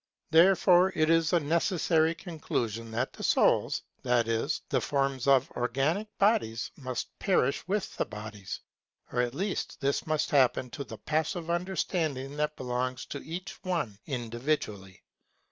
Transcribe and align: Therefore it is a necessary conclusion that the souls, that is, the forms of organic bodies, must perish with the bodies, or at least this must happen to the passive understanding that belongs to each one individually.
Therefore 0.31 0.91
it 0.95 1.11
is 1.11 1.31
a 1.31 1.39
necessary 1.39 2.15
conclusion 2.15 2.89
that 2.89 3.13
the 3.13 3.21
souls, 3.21 3.83
that 4.01 4.27
is, 4.27 4.59
the 4.67 4.81
forms 4.81 5.27
of 5.27 5.51
organic 5.51 6.07
bodies, 6.17 6.71
must 6.75 7.09
perish 7.19 7.63
with 7.67 7.95
the 7.97 8.05
bodies, 8.07 8.61
or 9.11 9.21
at 9.21 9.35
least 9.35 9.79
this 9.79 10.07
must 10.07 10.31
happen 10.31 10.71
to 10.71 10.83
the 10.83 10.97
passive 10.97 11.51
understanding 11.51 12.35
that 12.37 12.55
belongs 12.57 13.05
to 13.05 13.23
each 13.23 13.63
one 13.63 13.99
individually. 14.07 15.03